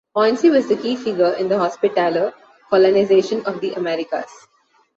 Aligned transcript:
Poincy 0.17 0.49
was 0.49 0.67
the 0.67 0.77
key 0.77 0.95
figure 0.95 1.33
in 1.33 1.47
the 1.47 1.59
Hospitaller 1.59 2.33
colonization 2.71 3.45
of 3.45 3.61
the 3.61 3.73
Americas. 3.75 4.47